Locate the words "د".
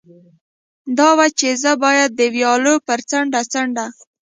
2.15-2.21